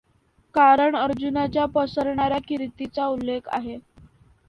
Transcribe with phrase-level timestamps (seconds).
[0.55, 3.77] कारण अर्जुनाच्या पसरणाऱ्या कीर्तीचा उल्लेख आहे.